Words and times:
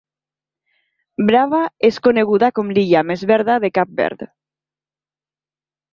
Brava 1.27 1.59
és 1.91 2.01
coneguda 2.09 2.51
com 2.61 2.73
l'illa 2.79 3.05
més 3.13 3.27
verda 3.33 3.61
de 3.67 3.75
Cap 3.79 3.95
Verd. 4.03 4.29